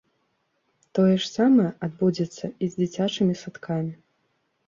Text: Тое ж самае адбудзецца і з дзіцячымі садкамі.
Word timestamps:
Тое 0.99 1.15
ж 1.25 1.29
самае 1.37 1.67
адбудзецца 1.89 2.45
і 2.67 2.71
з 2.75 2.87
дзіцячымі 2.87 3.33
садкамі. 3.43 3.93